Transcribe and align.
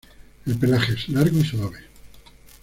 El 0.47 0.57
pelaje 0.57 0.93
es 0.93 1.09
largo 1.09 1.37
y 1.37 1.43
suave. 1.45 1.77